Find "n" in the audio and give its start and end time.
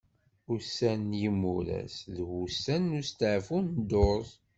1.09-1.11, 2.91-2.97, 3.63-3.67